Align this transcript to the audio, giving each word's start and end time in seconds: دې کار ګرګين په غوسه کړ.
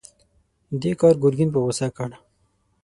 دې 0.81 0.91
کار 0.99 1.15
ګرګين 1.23 1.49
په 1.53 1.59
غوسه 1.63 1.87
کړ. 1.97 2.09